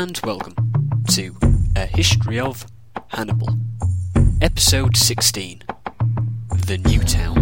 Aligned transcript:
and 0.00 0.18
welcome 0.24 0.54
to 1.10 1.36
A 1.76 1.84
History 1.84 2.40
of 2.40 2.64
Hannibal, 3.08 3.50
Episode 4.40 4.96
16 4.96 5.62
The 6.66 6.78
New 6.78 7.00
Town. 7.00 7.34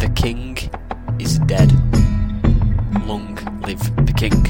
The 0.00 0.10
King 0.16 0.58
is 1.20 1.38
dead. 1.46 1.70
Long 3.06 3.36
live 3.64 3.78
the 4.04 4.12
King. 4.12 4.42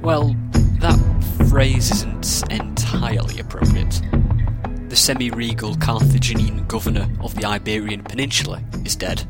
Well, 0.00 0.34
that 0.80 0.98
phrase 1.50 1.90
isn't 1.90 2.50
entirely 2.50 3.40
appropriate. 3.40 4.00
The 4.88 4.96
semi 4.96 5.28
regal 5.28 5.74
Carthaginian 5.74 6.66
governor 6.66 7.06
of 7.20 7.34
the 7.34 7.44
Iberian 7.44 8.04
Peninsula 8.04 8.62
is 8.86 8.96
dead. 8.96 9.26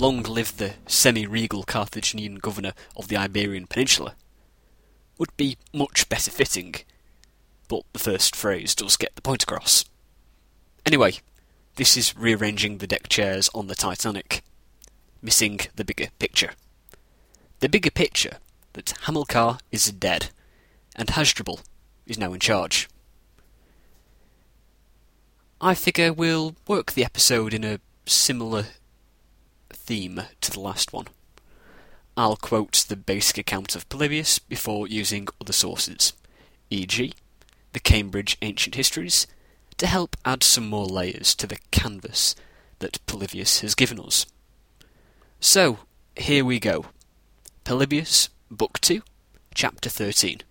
Long 0.00 0.22
live 0.22 0.56
the 0.56 0.76
semi 0.86 1.26
regal 1.26 1.62
Carthaginian 1.62 2.36
governor 2.36 2.72
of 2.96 3.08
the 3.08 3.18
Iberian 3.18 3.66
Peninsula 3.66 4.14
would 5.18 5.36
be 5.36 5.58
much 5.74 6.08
better 6.08 6.30
fitting, 6.30 6.74
but 7.68 7.82
the 7.92 7.98
first 7.98 8.34
phrase 8.34 8.74
does 8.74 8.96
get 8.96 9.14
the 9.14 9.20
point 9.20 9.42
across. 9.42 9.84
Anyway, 10.86 11.16
this 11.76 11.98
is 11.98 12.16
rearranging 12.16 12.78
the 12.78 12.86
deck 12.86 13.10
chairs 13.10 13.50
on 13.54 13.66
the 13.66 13.74
Titanic, 13.74 14.42
missing 15.20 15.60
the 15.76 15.84
bigger 15.84 16.06
picture. 16.18 16.52
The 17.58 17.68
bigger 17.68 17.90
picture 17.90 18.38
that 18.72 18.94
Hamilcar 19.02 19.58
is 19.70 19.92
dead, 19.92 20.30
and 20.96 21.10
Hasdrubal 21.10 21.60
is 22.06 22.16
now 22.16 22.32
in 22.32 22.40
charge. 22.40 22.88
I 25.60 25.74
figure 25.74 26.10
we'll 26.10 26.56
work 26.66 26.92
the 26.92 27.04
episode 27.04 27.52
in 27.52 27.64
a 27.64 27.80
similar 28.06 28.64
theme 29.90 30.22
to 30.40 30.52
the 30.52 30.60
last 30.60 30.92
one. 30.92 31.08
I'll 32.16 32.36
quote 32.36 32.84
the 32.86 32.94
basic 32.94 33.38
account 33.38 33.74
of 33.74 33.88
Polybius 33.88 34.38
before 34.38 34.86
using 34.86 35.26
other 35.40 35.52
sources, 35.52 36.12
e.g., 36.70 37.12
the 37.72 37.80
Cambridge 37.80 38.36
Ancient 38.40 38.76
Histories, 38.76 39.26
to 39.78 39.88
help 39.88 40.16
add 40.24 40.44
some 40.44 40.68
more 40.68 40.86
layers 40.86 41.34
to 41.34 41.48
the 41.48 41.58
canvas 41.72 42.36
that 42.78 43.04
Polybius 43.06 43.62
has 43.62 43.74
given 43.74 43.98
us. 43.98 44.26
So, 45.40 45.80
here 46.14 46.44
we 46.44 46.60
go. 46.60 46.84
Polybius, 47.64 48.28
Book 48.48 48.80
2, 48.80 49.02
Chapter 49.56 49.88
13. 49.88 50.42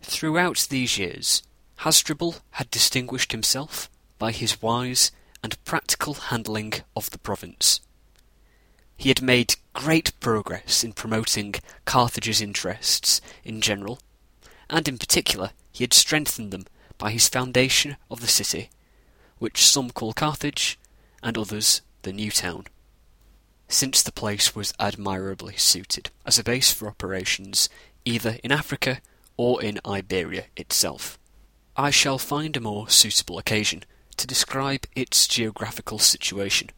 Throughout 0.00 0.66
these 0.70 0.98
years, 0.98 1.44
Hasdrubal 1.76 2.38
had 2.50 2.68
distinguished 2.68 3.30
himself 3.30 3.88
by 4.22 4.30
his 4.30 4.62
wise 4.62 5.10
and 5.42 5.64
practical 5.64 6.14
handling 6.14 6.72
of 6.94 7.10
the 7.10 7.18
province. 7.18 7.80
He 8.96 9.08
had 9.08 9.20
made 9.20 9.56
great 9.72 10.12
progress 10.20 10.84
in 10.84 10.92
promoting 10.92 11.56
Carthage's 11.86 12.40
interests 12.40 13.20
in 13.42 13.60
general, 13.60 13.98
and 14.70 14.86
in 14.86 14.96
particular 14.96 15.50
he 15.72 15.82
had 15.82 15.92
strengthened 15.92 16.52
them 16.52 16.66
by 16.98 17.10
his 17.10 17.28
foundation 17.28 17.96
of 18.12 18.20
the 18.20 18.28
city, 18.28 18.70
which 19.38 19.66
some 19.66 19.90
call 19.90 20.12
Carthage 20.12 20.78
and 21.20 21.36
others 21.36 21.82
the 22.02 22.12
New 22.12 22.30
Town, 22.30 22.68
since 23.66 24.04
the 24.04 24.12
place 24.12 24.54
was 24.54 24.72
admirably 24.78 25.56
suited 25.56 26.10
as 26.24 26.38
a 26.38 26.44
base 26.44 26.70
for 26.70 26.86
operations 26.86 27.68
either 28.04 28.38
in 28.44 28.52
Africa 28.52 29.00
or 29.36 29.60
in 29.60 29.80
Iberia 29.84 30.44
itself. 30.56 31.18
I 31.76 31.90
shall 31.90 32.18
find 32.18 32.56
a 32.56 32.60
more 32.60 32.88
suitable 32.88 33.36
occasion 33.36 33.82
to 34.16 34.26
describe 34.26 34.86
its 34.94 35.26
geographical 35.26 35.98
situation 35.98 36.70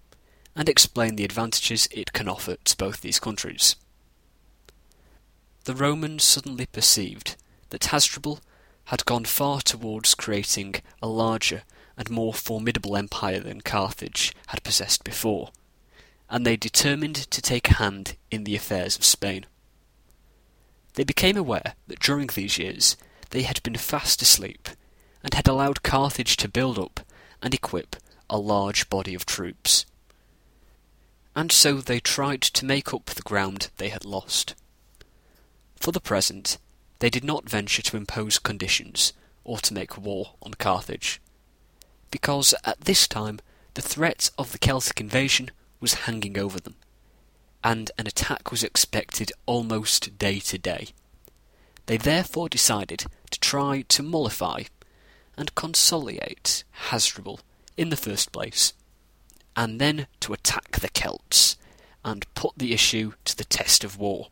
and 0.57 0.69
explain 0.69 1.17
the 1.17 1.25
advantages 1.25 1.89
it 1.91 2.13
can 2.13 2.29
offer 2.29 2.57
to 2.65 2.77
both 2.77 3.01
these 3.01 3.21
countries. 3.21 3.77
The 5.65 5.75
Romans 5.75 6.23
suddenly 6.25 6.67
perceived 6.67 7.37
that 7.71 7.87
Hasdrubal 7.87 8.41
had 8.85 9.07
gone 9.07 9.25
far 9.25 9.61
towards 9.61 10.15
creating 10.15 10.77
a 11.03 11.09
larger 11.09 11.63
and 11.97 12.11
more 12.11 12.35
formidable 12.35 12.97
empire 12.97 13.41
than 13.41 13.61
Carthage 13.63 14.35
had 14.49 14.63
possessed 14.63 15.05
before, 15.05 15.51
and 16.29 16.45
they 16.45 16.57
determined 16.57 17.17
to 17.17 17.41
take 17.41 17.71
a 17.71 17.75
hand 17.75 18.17
in 18.31 18.45
the 18.45 18.57
affairs 18.57 18.97
of 18.97 19.05
Spain. 19.05 19.47
They 20.95 21.05
became 21.05 21.37
aware 21.37 21.75
that 21.87 22.01
during 22.01 22.29
these 22.29 22.59
years 22.59 22.97
they 23.31 23.43
had 23.43 23.63
been 23.63 23.77
fast 23.77 24.23
asleep 24.23 24.69
and 25.23 25.35
had 25.35 25.49
allowed 25.49 25.83
Carthage 25.83 26.37
to 26.37 26.49
build 26.49 26.79
up 26.79 27.01
and 27.45 27.55
equip 27.55 27.95
a 28.31 28.39
large 28.39 28.89
body 28.89 29.15
of 29.15 29.27
troops. 29.27 29.85
And 31.37 31.53
so 31.53 31.75
they 31.75 32.01
tried 32.01 32.41
to 32.41 32.65
make 32.65 32.95
up 32.95 33.05
the 33.07 33.23
ground 33.23 33.69
they 33.77 33.91
had 33.91 34.07
lost. 34.07 34.55
For 35.77 35.93
the 35.93 36.01
present, 36.01 36.57
they 37.01 37.11
did 37.11 37.23
not 37.23 37.49
venture 37.49 37.83
to 37.83 37.97
impose 37.99 38.39
conditions 38.39 39.13
or 39.45 39.59
to 39.59 39.75
make 39.75 39.99
war 39.99 40.31
on 40.41 40.55
Carthage, 40.55 41.21
because 42.11 42.55
at 42.65 42.81
this 42.81 43.07
time 43.07 43.41
the 43.75 43.83
threat 43.83 44.31
of 44.39 44.53
the 44.53 44.59
Celtic 44.59 45.01
invasion 45.01 45.51
was 45.81 45.95
hanging 45.95 46.39
over 46.39 46.59
them, 46.59 46.77
and 47.63 47.91
an 47.99 48.07
attack 48.07 48.51
was 48.51 48.65
expected 48.65 49.33
almost 49.45 50.17
day 50.17 50.39
to 50.39 50.57
day. 50.57 50.89
They 51.87 51.99
therefore 51.99 52.49
decided 52.49 53.05
to 53.31 53.41
try 53.41 53.83
to 53.89 54.03
mollify 54.03 54.63
and 55.37 55.55
consolidate 55.55 56.65
Hasdrubal 56.89 57.41
in 57.77 57.89
the 57.91 57.97
first 57.97 58.33
place, 58.33 58.73
and 59.57 59.81
then 59.81 60.07
to 60.21 60.33
attack 60.33 60.81
the 60.81 60.89
Celts 60.89 61.57
and 62.05 62.33
put 62.35 62.53
the 62.57 62.73
issue 62.73 63.13
to 63.25 63.37
the 63.37 63.45
test 63.45 63.85
of 63.85 63.99
war. 63.99 64.29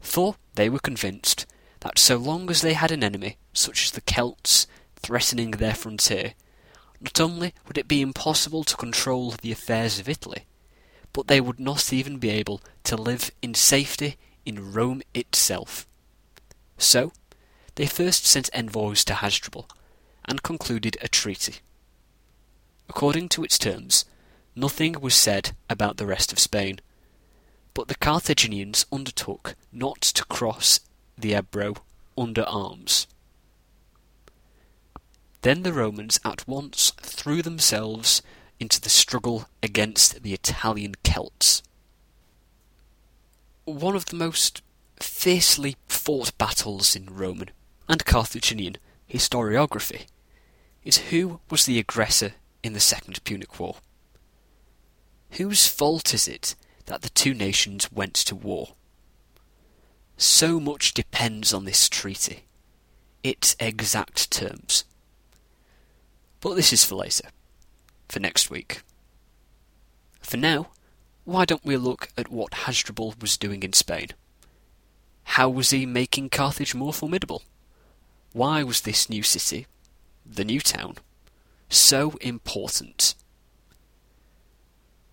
For 0.00 0.36
they 0.54 0.68
were 0.68 0.78
convinced 0.78 1.46
that 1.80 1.98
so 1.98 2.16
long 2.16 2.50
as 2.50 2.62
they 2.62 2.72
had 2.72 2.90
an 2.90 3.04
enemy, 3.04 3.36
such 3.52 3.84
as 3.84 3.90
the 3.90 4.00
Celts, 4.00 4.66
threatening 4.96 5.52
their 5.52 5.74
frontier, 5.74 6.34
not 7.00 7.20
only 7.20 7.52
would 7.66 7.76
it 7.76 7.88
be 7.88 8.00
impossible 8.00 8.64
to 8.64 8.76
control 8.76 9.32
the 9.32 9.52
affairs 9.52 9.98
of 9.98 10.08
Italy, 10.08 10.46
but 11.12 11.26
they 11.26 11.40
would 11.40 11.60
not 11.60 11.92
even 11.92 12.18
be 12.18 12.30
able 12.30 12.60
to 12.84 12.96
live 12.96 13.30
in 13.42 13.54
safety 13.54 14.16
in 14.46 14.72
Rome 14.72 15.02
itself. 15.12 15.86
So, 16.78 17.12
they 17.76 17.86
first 17.86 18.26
sent 18.26 18.50
envoys 18.52 19.04
to 19.04 19.14
Hasdrubal 19.14 19.68
and 20.26 20.42
concluded 20.42 20.96
a 21.00 21.08
treaty. 21.08 21.56
According 22.88 23.28
to 23.30 23.44
its 23.44 23.58
terms, 23.58 24.04
nothing 24.54 25.00
was 25.00 25.14
said 25.14 25.52
about 25.68 25.96
the 25.96 26.06
rest 26.06 26.32
of 26.32 26.38
Spain, 26.38 26.80
but 27.72 27.88
the 27.88 27.96
Carthaginians 27.96 28.86
undertook 28.92 29.54
not 29.72 30.00
to 30.00 30.24
cross 30.26 30.80
the 31.18 31.34
Ebro 31.34 31.74
under 32.16 32.42
arms. 32.44 33.06
Then 35.42 35.62
the 35.62 35.72
Romans 35.72 36.20
at 36.24 36.46
once 36.48 36.92
threw 37.00 37.42
themselves 37.42 38.22
into 38.58 38.80
the 38.80 38.88
struggle 38.88 39.48
against 39.62 40.22
the 40.22 40.32
Italian 40.32 40.94
Celts. 41.02 41.62
One 43.64 43.96
of 43.96 44.06
the 44.06 44.16
most 44.16 44.62
fiercely 45.00 45.76
fought 45.88 46.36
battles 46.38 46.94
in 46.94 47.06
Roman 47.06 47.50
and 47.88 48.04
Carthaginian 48.04 48.76
historiography 49.10 50.06
is 50.84 50.98
who 51.08 51.40
was 51.50 51.66
the 51.66 51.78
aggressor 51.78 52.32
in 52.62 52.72
the 52.72 52.80
Second 52.80 53.22
Punic 53.24 53.58
War? 53.58 53.76
Whose 55.32 55.66
fault 55.66 56.14
is 56.14 56.28
it 56.28 56.54
that 56.86 57.02
the 57.02 57.10
two 57.10 57.34
nations 57.34 57.90
went 57.90 58.14
to 58.14 58.36
war? 58.36 58.74
So 60.16 60.60
much 60.60 60.94
depends 60.94 61.52
on 61.52 61.64
this 61.64 61.88
treaty, 61.88 62.44
its 63.22 63.56
exact 63.58 64.30
terms. 64.30 64.84
But 66.40 66.54
this 66.54 66.72
is 66.72 66.84
for 66.84 66.96
later, 66.96 67.28
for 68.08 68.20
next 68.20 68.50
week. 68.50 68.82
For 70.20 70.36
now, 70.36 70.68
why 71.24 71.46
don't 71.46 71.64
we 71.64 71.76
look 71.76 72.10
at 72.16 72.30
what 72.30 72.54
Hasdrubal 72.54 73.14
was 73.20 73.38
doing 73.38 73.62
in 73.62 73.72
Spain? 73.72 74.08
How 75.24 75.48
was 75.48 75.70
he 75.70 75.86
making 75.86 76.28
Carthage 76.28 76.74
more 76.74 76.92
formidable? 76.92 77.42
Why 78.32 78.62
was 78.62 78.82
this 78.82 79.08
new 79.08 79.22
city 79.22 79.66
the 80.24 80.44
new 80.44 80.60
town, 80.60 80.96
so 81.68 82.12
important? 82.20 83.14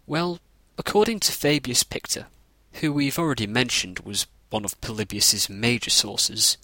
Well, 0.06 0.40
according 0.78 1.20
to 1.22 1.32
Fabius 1.32 1.84
Pictor, 1.84 2.26
who 2.74 2.94
we've 2.94 3.20
already 3.20 3.48
mentioned 3.48 4.00
was 4.00 4.28
one 4.50 4.66
of 4.66 4.80
Polybius's 4.82 5.50
major 5.50 5.90
sources, 5.90 6.58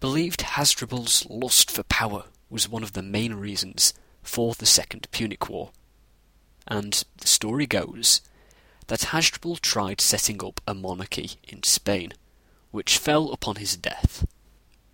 believed 0.00 0.42
Hasdrubal's 0.42 1.26
lust 1.28 1.70
for 1.70 1.82
power 1.84 2.24
was 2.50 2.68
one 2.68 2.82
of 2.82 2.92
the 2.92 3.02
main 3.02 3.34
reasons 3.34 3.92
for 4.22 4.54
the 4.54 4.66
Second 4.66 5.08
Punic 5.10 5.48
War. 5.48 5.70
And 6.66 7.04
the 7.16 7.26
story 7.26 7.66
goes 7.66 8.20
that 8.86 9.04
Hasdrubal 9.04 9.56
tried 9.56 10.00
setting 10.00 10.42
up 10.44 10.60
a 10.66 10.74
monarchy 10.74 11.32
in 11.46 11.62
Spain, 11.62 12.12
which 12.70 12.98
fell 12.98 13.32
upon 13.32 13.56
his 13.56 13.76
death, 13.76 14.26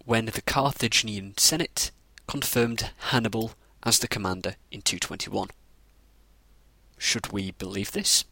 when 0.05 0.27
the 0.27 0.43
Carthaginian 0.43 1.35
Senate 1.37 1.91
confirmed 2.27 2.91
Hannibal 3.11 3.53
as 3.83 3.99
the 3.99 4.09
commander 4.09 4.57
in 4.71 4.83
221. 4.83 5.49
Should 6.99 7.33
we 7.33 7.51
believe 7.53 7.93
this? 7.93 8.25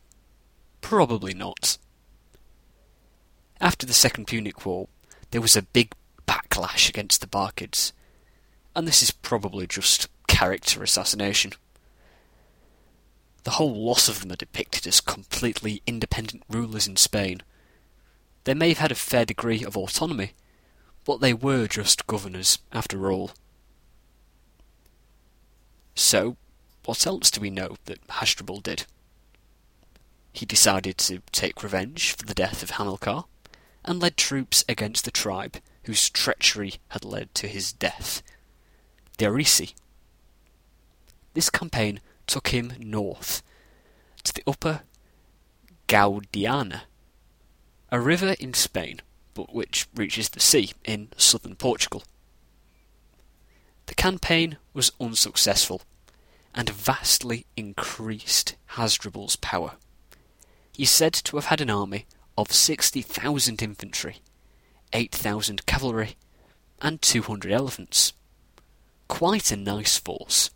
Probably 0.80 1.34
not. 1.34 1.78
After 3.60 3.86
the 3.86 3.92
Second 3.92 4.26
Punic 4.26 4.66
War, 4.66 4.88
there 5.30 5.40
was 5.40 5.56
a 5.56 5.62
big 5.62 5.92
backlash 6.26 6.88
against 6.88 7.20
the 7.20 7.26
Barcids, 7.26 7.92
and 8.74 8.88
this 8.88 9.02
is 9.02 9.10
probably 9.10 9.66
just 9.66 10.08
character 10.26 10.82
assassination. 10.82 11.52
The 13.44 13.52
whole 13.52 13.74
lot 13.74 14.08
of 14.08 14.20
them 14.20 14.32
are 14.32 14.36
depicted 14.36 14.86
as 14.86 15.00
completely 15.00 15.82
independent 15.86 16.42
rulers 16.48 16.86
in 16.86 16.96
Spain. 16.96 17.42
They 18.44 18.54
may 18.54 18.70
have 18.70 18.78
had 18.78 18.92
a 18.92 18.96
fair 18.96 19.24
degree 19.24 19.64
of 19.64 19.76
autonomy, 19.76 20.32
but 21.04 21.20
they 21.20 21.34
were 21.34 21.66
just 21.66 22.06
governors 22.06 22.58
after 22.72 23.10
all. 23.10 23.32
So, 25.94 26.36
what 26.84 27.06
else 27.06 27.30
do 27.30 27.40
we 27.40 27.50
know 27.50 27.76
that 27.84 27.98
Hasdrubal 28.08 28.60
did? 28.60 28.86
He 30.32 30.46
decided 30.46 30.98
to 30.98 31.20
take 31.30 31.62
revenge 31.62 32.12
for 32.12 32.24
the 32.24 32.34
death 32.34 32.62
of 32.62 32.70
Hamilcar 32.70 33.24
and 33.84 34.00
led 34.00 34.16
troops 34.16 34.64
against 34.68 35.04
the 35.04 35.10
tribe 35.10 35.58
whose 35.84 36.08
treachery 36.08 36.74
had 36.88 37.04
led 37.04 37.34
to 37.34 37.48
his 37.48 37.72
death, 37.72 38.22
the 39.18 39.26
Arisi. 39.26 39.74
This 41.34 41.50
campaign 41.50 42.00
took 42.26 42.48
him 42.48 42.72
north 42.78 43.42
to 44.24 44.32
the 44.32 44.42
upper 44.46 44.82
Guadiana, 45.88 46.82
a 47.90 48.00
river 48.00 48.34
in 48.38 48.54
Spain, 48.54 49.00
but 49.34 49.52
which 49.52 49.86
reaches 49.94 50.30
the 50.30 50.40
sea 50.40 50.72
in 50.84 51.08
southern 51.16 51.56
Portugal. 51.56 52.04
The 53.86 53.94
campaign 53.94 54.58
was 54.72 54.92
unsuccessful 55.00 55.82
and 56.54 56.68
vastly 56.70 57.46
increased 57.56 58.56
Hasdrubal's 58.76 59.36
power. 59.36 59.72
He 60.72 60.84
is 60.84 60.90
said 60.90 61.12
to 61.14 61.36
have 61.36 61.46
had 61.46 61.60
an 61.60 61.70
army 61.70 62.06
of 62.36 62.52
60,000 62.52 63.62
infantry, 63.62 64.18
8,000 64.92 65.66
cavalry, 65.66 66.16
and 66.80 67.00
200 67.00 67.52
elephants. 67.52 68.12
Quite 69.08 69.50
a 69.50 69.56
nice 69.56 69.98
force. 69.98 70.50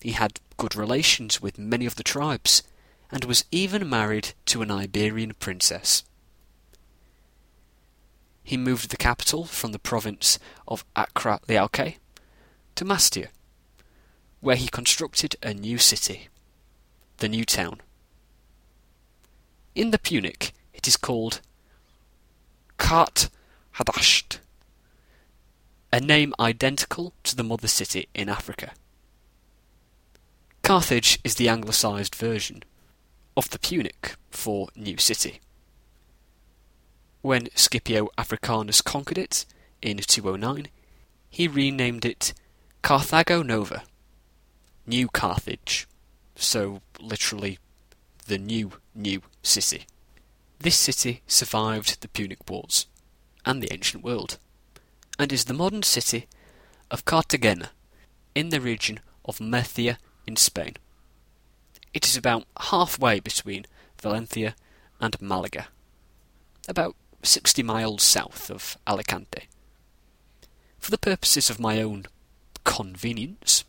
He 0.00 0.12
had 0.12 0.40
good 0.56 0.76
relations 0.76 1.40
with 1.40 1.58
many 1.58 1.86
of 1.86 1.96
the 1.96 2.02
tribes, 2.02 2.62
and 3.10 3.24
was 3.24 3.44
even 3.50 3.88
married 3.88 4.32
to 4.46 4.62
an 4.62 4.70
Iberian 4.70 5.34
princess. 5.34 6.04
He 8.42 8.56
moved 8.56 8.90
the 8.90 8.96
capital 8.96 9.44
from 9.44 9.72
the 9.72 9.78
province 9.78 10.38
of 10.66 10.84
Liauque 10.96 11.96
to 12.76 12.84
Mastia, 12.84 13.28
where 14.40 14.56
he 14.56 14.68
constructed 14.68 15.36
a 15.42 15.54
new 15.54 15.78
city, 15.78 16.28
the 17.18 17.28
new 17.28 17.44
town. 17.44 17.80
In 19.74 19.90
the 19.90 19.98
Punic, 19.98 20.52
it 20.74 20.86
is 20.86 20.96
called 20.96 21.40
Kart 22.78 23.30
Hadasht, 23.76 24.38
a 25.92 26.00
name 26.00 26.34
identical 26.40 27.12
to 27.22 27.36
the 27.36 27.44
mother 27.44 27.68
city 27.68 28.08
in 28.14 28.28
Africa. 28.28 28.72
Carthage 30.62 31.18
is 31.24 31.36
the 31.36 31.48
anglicised 31.48 32.14
version 32.14 32.62
of 33.36 33.50
the 33.50 33.58
Punic 33.58 34.14
for 34.30 34.68
New 34.76 34.96
City. 34.96 35.40
When 37.20 37.48
Scipio 37.54 38.08
Africanus 38.18 38.82
conquered 38.82 39.18
it 39.18 39.46
in 39.80 39.98
209, 39.98 40.68
he 41.30 41.48
renamed 41.48 42.04
it 42.04 42.34
Carthago 42.82 43.42
Nova, 43.44 43.84
New 44.88 45.06
Carthage, 45.06 45.86
so 46.34 46.82
literally 47.00 47.60
the 48.26 48.38
new, 48.38 48.72
new 48.92 49.22
city. 49.40 49.84
This 50.58 50.76
city 50.76 51.22
survived 51.28 52.00
the 52.00 52.08
Punic 52.08 52.50
Wars 52.50 52.88
and 53.46 53.62
the 53.62 53.72
ancient 53.72 54.02
world, 54.02 54.36
and 55.16 55.32
is 55.32 55.44
the 55.44 55.54
modern 55.54 55.84
city 55.84 56.26
of 56.90 57.04
Cartagena 57.04 57.70
in 58.34 58.48
the 58.48 58.60
region 58.60 58.98
of 59.24 59.40
Murcia 59.40 59.98
in 60.26 60.34
Spain. 60.34 60.74
It 61.94 62.04
is 62.04 62.16
about 62.16 62.46
halfway 62.58 63.20
between 63.20 63.64
Valencia 64.02 64.56
and 65.00 65.20
Malaga, 65.22 65.68
about 66.68 66.96
60 67.22 67.62
miles 67.62 68.02
south 68.02 68.50
of 68.50 68.76
Alicante. 68.88 69.48
For 70.80 70.90
the 70.90 70.98
purposes 70.98 71.48
of 71.48 71.60
my 71.60 71.80
own 71.80 72.06
convenience, 72.64 73.64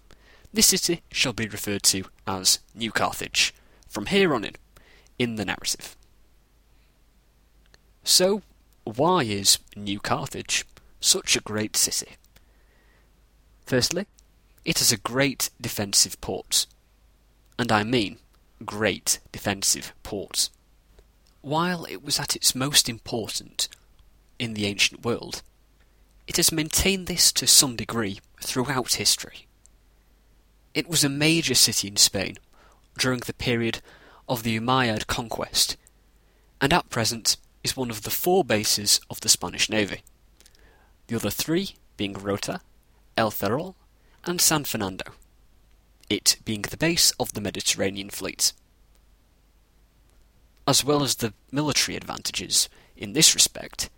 this 0.54 0.68
city 0.68 1.02
shall 1.12 1.34
be 1.34 1.48
referred 1.48 1.84
to 1.84 2.06
as 2.28 2.60
New 2.76 2.92
Carthage 2.92 3.54
from 3.88 4.08
here 4.08 4.34
on 4.34 4.44
in, 4.44 4.56
in 5.18 5.36
the 5.36 5.46
narrative. 5.46 5.96
So, 8.04 8.42
why 8.84 9.24
is 9.24 9.60
New 9.76 10.00
Carthage 10.00 10.66
such 11.00 11.36
a 11.36 11.42
great 11.42 11.78
city? 11.78 12.14
Firstly, 13.66 14.06
it 14.66 14.82
is 14.82 14.92
a 14.92 14.98
great 14.98 15.50
defensive 15.60 16.20
port. 16.22 16.66
And 17.58 17.72
I 17.72 17.84
mean 17.84 18.18
great 18.66 19.20
defensive 19.32 19.94
port. 20.04 20.50
While 21.42 21.86
it 21.86 22.04
was 22.04 22.20
at 22.20 22.36
its 22.36 22.56
most 22.56 22.88
important 22.88 23.68
in 24.40 24.54
the 24.54 24.66
ancient 24.66 25.04
world, 25.04 25.42
it 26.28 26.38
has 26.38 26.52
maintained 26.52 27.08
this 27.08 27.32
to 27.34 27.48
some 27.48 27.76
degree 27.76 28.20
throughout 28.42 28.94
history. 28.94 29.48
It 30.74 30.88
was 30.88 31.04
a 31.04 31.10
major 31.10 31.56
city 31.56 31.88
in 31.88 31.98
Spain 31.98 32.38
during 32.98 33.20
the 33.22 33.34
period 33.34 33.82
of 34.28 34.44
the 34.44 34.60
Umayyad 34.60 35.08
conquest, 35.08 35.78
and 36.62 36.72
at 36.74 36.90
present 36.90 37.38
is 37.64 37.78
one 37.78 37.90
of 37.90 38.04
the 38.04 38.10
four 38.10 38.44
bases 38.44 39.00
of 39.10 39.20
the 39.22 39.30
Spanish 39.30 39.70
Navy, 39.70 40.02
the 41.08 41.16
other 41.16 41.30
three 41.30 41.76
being 41.98 42.14
Rota, 42.14 42.62
El 43.18 43.32
Ferrol, 43.32 43.76
and 44.26 44.40
San 44.40 44.64
Fernando, 44.64 45.14
it 46.10 46.38
being 46.46 46.62
the 46.64 46.78
base 46.78 47.12
of 47.20 47.34
the 47.34 47.42
Mediterranean 47.42 48.10
fleet. 48.10 48.54
As 50.66 50.84
well 50.84 51.04
as 51.04 51.16
the 51.16 51.34
military 51.52 51.98
advantages 51.98 52.70
in 52.96 53.14
this 53.14 53.36
respect, 53.36 53.90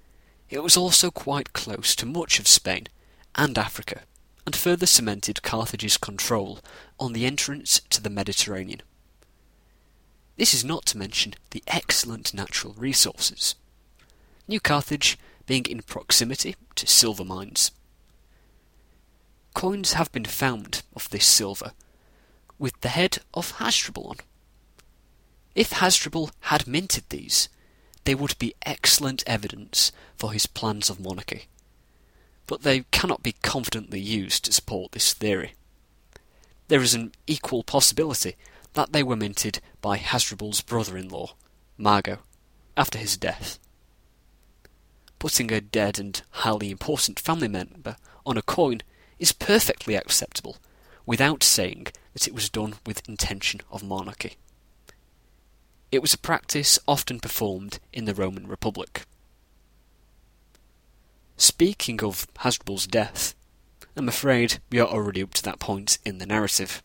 it 0.50 0.64
was 0.64 0.78
also 0.78 1.12
quite 1.12 1.54
close 1.54 1.96
to 1.96 2.06
much 2.06 2.40
of 2.40 2.48
Spain 2.48 2.88
and 3.36 3.58
Africa 3.58 4.02
and 4.46 4.56
further 4.56 4.86
cemented 4.86 5.42
Carthage's 5.42 5.98
control 5.98 6.60
on 7.00 7.14
the 7.14 7.26
entrance 7.26 7.82
to 7.90 8.02
the 8.02 8.10
Mediterranean. 8.10 8.82
This 10.38 10.54
is 10.54 10.64
not 10.64 10.86
to 10.88 10.98
mention 10.98 11.34
the 11.52 11.64
excellent 11.68 12.34
natural 12.34 12.74
resources. 12.78 13.56
New 14.48 14.60
Carthage 14.60 15.18
being 15.46 15.66
in 15.66 15.82
proximity 15.82 16.56
to 16.76 16.86
silver 16.86 17.24
mines. 17.24 17.72
Coins 19.54 19.94
have 19.94 20.12
been 20.12 20.26
found 20.26 20.84
of 20.96 21.10
this 21.10 21.26
silver, 21.26 21.72
with 22.60 22.80
the 22.82 22.90
head 22.90 23.20
of 23.34 23.52
Hasdrubal 23.52 24.08
on. 24.08 24.18
If 25.56 25.72
Hasdrubal 25.72 26.32
had 26.42 26.68
minted 26.68 27.06
these, 27.10 27.48
they 28.06 28.16
would 28.16 28.38
be 28.40 28.56
excellent 28.66 29.24
evidence 29.28 29.92
for 30.18 30.32
his 30.32 30.48
plans 30.48 30.90
of 30.90 31.00
monarchy 31.00 31.48
but 32.48 32.62
they 32.62 32.82
cannot 32.92 33.24
be 33.24 33.34
confidently 33.42 34.00
used 34.00 34.46
to 34.46 34.54
support 34.54 34.92
this 34.92 35.14
theory. 35.14 35.54
There 36.68 36.82
is 36.82 36.94
an 36.94 37.12
equal 37.28 37.64
possibility 37.64 38.36
that 38.74 38.92
they 38.92 39.04
were 39.04 39.16
minted 39.16 39.60
by 39.82 39.98
Hasdrubal's 39.98 40.62
brother-in-law, 40.62 41.34
Mago, 41.78 42.20
after 42.76 42.98
his 42.98 43.18
death. 43.18 43.60
Putting 45.20 45.52
a 45.52 45.62
dead 45.62 45.98
and 45.98 46.22
highly 46.32 46.72
important 46.72 47.20
family 47.20 47.48
member 47.48 47.96
on 48.26 48.38
a 48.38 48.42
coin 48.42 48.82
is 49.18 49.32
perfectly 49.32 49.96
acceptable, 49.96 50.58
without 51.06 51.42
saying 51.44 51.88
that 52.14 52.28
it 52.28 52.34
was 52.34 52.50
done 52.50 52.76
with 52.86 53.08
intention 53.08 53.62
of 53.72 53.84
monarchy. 53.84 54.36
It 55.96 56.02
was 56.02 56.14
a 56.14 56.18
practice 56.18 56.78
often 56.90 57.22
performed 57.22 57.80
in 57.94 58.04
the 58.04 58.14
Roman 58.14 58.48
Republic. 58.48 59.06
Speaking 61.38 62.04
of 62.04 62.28
Hasdrubal's 62.40 62.86
death, 62.86 63.34
I'm 63.96 64.10
afraid 64.10 64.60
we 64.70 64.80
are 64.80 64.90
already 64.90 65.24
up 65.24 65.34
to 65.36 65.44
that 65.44 65.60
point 65.60 65.98
in 66.04 66.18
the 66.18 66.26
narrative. 66.26 66.84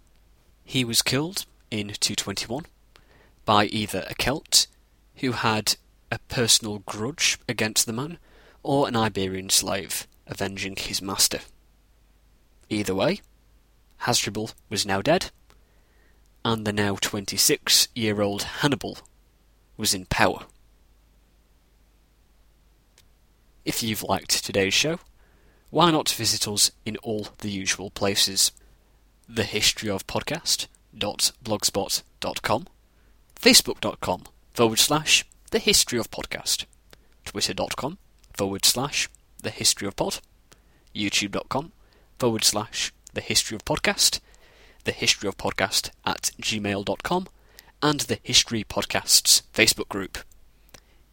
He 0.62 0.84
was 0.84 1.02
killed 1.02 1.44
in 1.72 1.88
221 1.88 2.66
by 3.44 3.64
either 3.64 4.06
a 4.08 4.14
Celt 4.14 4.68
who 5.16 5.32
had 5.32 5.74
a 6.12 6.20
personal 6.28 6.78
grudge 6.86 7.36
against 7.48 7.86
the 7.86 7.92
man, 7.92 8.16
or 8.62 8.86
an 8.86 8.94
Iberian 8.94 9.50
slave 9.50 10.06
avenging 10.28 10.76
his 10.76 11.02
master. 11.02 11.40
Either 12.68 12.94
way, 12.94 13.22
Hasdrubal 14.02 14.52
was 14.68 14.86
now 14.86 15.02
dead, 15.02 15.32
and 16.44 16.66
the 16.66 16.72
now 16.72 16.96
26 17.00 17.88
year 17.94 18.20
old 18.20 18.42
Hannibal 18.42 18.98
was 19.76 19.94
in 19.94 20.06
power. 20.06 20.44
If 23.64 23.82
you've 23.82 24.02
liked 24.02 24.44
today's 24.44 24.74
show, 24.74 24.98
why 25.70 25.90
not 25.90 26.08
visit 26.08 26.48
us 26.48 26.70
in 26.84 26.96
all 26.98 27.28
the 27.38 27.50
usual 27.50 27.90
places? 27.90 28.52
The 29.28 29.44
History 29.44 29.88
of 29.90 30.06
Facebook.com 33.40 34.24
forward 34.52 34.78
slash 34.78 35.24
the 35.50 35.58
history 35.58 35.98
of 35.98 36.10
podcast, 36.10 36.64
twitter.com 37.24 37.98
forward 38.32 38.64
slash 38.64 39.08
the 39.42 39.50
history 39.50 39.88
of 39.88 39.96
pod, 39.96 40.18
youtube.com 40.94 41.72
forward 42.18 42.44
slash 42.44 42.92
the 43.14 43.20
history 43.20 43.54
of 43.54 43.64
podcast, 43.64 44.20
the 44.84 44.92
history 44.92 45.28
of 45.28 45.36
podcast 45.36 45.90
at 46.04 46.32
gmail.com, 46.40 47.28
and 47.82 48.00
the 48.00 48.18
History 48.22 48.64
Podcasts 48.64 49.42
Facebook 49.52 49.88
group. 49.88 50.18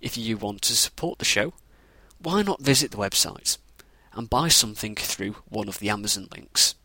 If 0.02 0.18
you 0.18 0.38
want 0.38 0.62
to 0.64 0.76
support 0.76 1.20
the 1.20 1.26
show, 1.26 1.54
why 2.22 2.42
not 2.42 2.62
visit 2.62 2.92
the 2.92 2.98
website 2.98 3.58
and 4.14 4.30
buy 4.30 4.48
something 4.48 4.96
through 4.96 5.36
one 5.48 5.68
of 5.68 5.80
the 5.80 5.90
Amazon 5.90 6.28
links? 6.32 6.76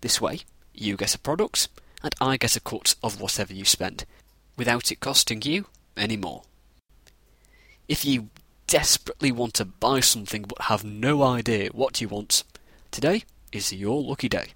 This 0.00 0.20
way, 0.20 0.40
you 0.74 0.96
get 0.96 1.14
a 1.14 1.18
product 1.18 1.68
and 2.02 2.14
I 2.20 2.36
get 2.36 2.56
a 2.56 2.60
cut 2.60 2.94
of 3.02 3.20
whatever 3.20 3.52
you 3.52 3.64
spend 3.64 4.04
without 4.56 4.90
it 4.92 5.00
costing 5.00 5.42
you 5.42 5.66
any 5.96 6.16
more. 6.16 6.42
If 7.88 8.04
you 8.04 8.28
desperately 8.66 9.32
want 9.32 9.54
to 9.54 9.64
buy 9.64 10.00
something 10.00 10.42
but 10.42 10.62
have 10.62 10.84
no 10.84 11.22
idea 11.22 11.70
what 11.72 12.00
you 12.00 12.08
want, 12.08 12.44
today 12.90 13.24
is 13.52 13.72
your 13.72 14.02
lucky 14.02 14.28
day 14.28 14.52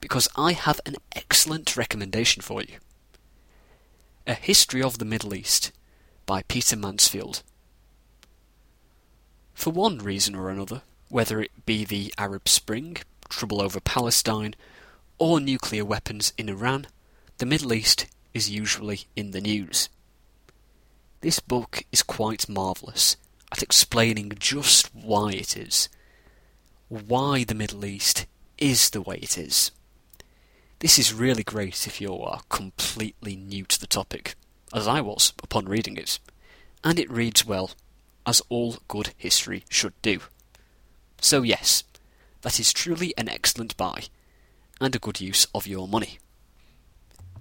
because 0.00 0.28
I 0.36 0.52
have 0.52 0.80
an 0.86 0.96
excellent 1.14 1.76
recommendation 1.76 2.42
for 2.42 2.62
you. 2.62 2.76
A 4.26 4.34
History 4.34 4.82
of 4.82 4.98
the 4.98 5.04
Middle 5.04 5.34
East 5.34 5.72
by 6.26 6.42
Peter 6.42 6.76
Mansfield. 6.76 7.42
For 9.54 9.70
one 9.70 9.98
reason 9.98 10.34
or 10.34 10.50
another, 10.50 10.82
whether 11.08 11.40
it 11.40 11.66
be 11.66 11.84
the 11.84 12.12
Arab 12.18 12.48
Spring, 12.48 12.98
trouble 13.28 13.60
over 13.60 13.80
Palestine, 13.80 14.54
or 15.18 15.40
nuclear 15.40 15.84
weapons 15.84 16.32
in 16.38 16.48
Iran, 16.48 16.86
the 17.38 17.46
Middle 17.46 17.72
East 17.72 18.06
is 18.34 18.50
usually 18.50 19.00
in 19.16 19.32
the 19.32 19.40
news. 19.40 19.88
This 21.20 21.40
book 21.40 21.84
is 21.90 22.02
quite 22.02 22.48
marvellous 22.48 23.16
at 23.50 23.62
explaining 23.62 24.32
just 24.38 24.94
why 24.94 25.32
it 25.32 25.56
is. 25.56 25.88
Why 26.88 27.44
the 27.44 27.54
Middle 27.54 27.84
East 27.84 28.26
is 28.58 28.90
the 28.90 29.00
way 29.00 29.16
it 29.16 29.36
is. 29.36 29.72
This 30.80 30.96
is 30.96 31.12
really 31.12 31.42
great 31.42 31.88
if 31.88 32.00
you 32.00 32.14
are 32.14 32.42
completely 32.48 33.34
new 33.34 33.64
to 33.64 33.80
the 33.80 33.88
topic, 33.88 34.36
as 34.72 34.86
I 34.86 35.00
was 35.00 35.32
upon 35.42 35.64
reading 35.64 35.96
it, 35.96 36.20
and 36.84 37.00
it 37.00 37.10
reads 37.10 37.44
well, 37.44 37.72
as 38.24 38.42
all 38.48 38.76
good 38.86 39.12
history 39.16 39.64
should 39.68 40.00
do. 40.02 40.20
So, 41.20 41.42
yes, 41.42 41.82
that 42.42 42.60
is 42.60 42.72
truly 42.72 43.12
an 43.18 43.28
excellent 43.28 43.76
buy, 43.76 44.04
and 44.80 44.94
a 44.94 45.00
good 45.00 45.20
use 45.20 45.48
of 45.52 45.66
your 45.66 45.88
money. 45.88 46.20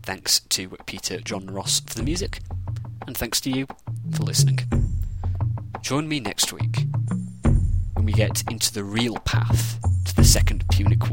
Thanks 0.01 0.39
to 0.39 0.69
Peter 0.87 1.19
John 1.19 1.45
Ross 1.45 1.79
for 1.81 1.93
the 1.93 2.01
music, 2.01 2.39
and 3.05 3.15
thanks 3.15 3.39
to 3.41 3.51
you 3.51 3.67
for 4.13 4.23
listening. 4.23 4.61
Join 5.81 6.07
me 6.07 6.19
next 6.19 6.51
week 6.51 6.87
when 7.93 8.05
we 8.05 8.13
get 8.13 8.43
into 8.49 8.73
the 8.73 8.83
real 8.83 9.17
path 9.17 9.79
to 10.05 10.15
the 10.15 10.23
Second 10.23 10.67
Punic 10.71 11.11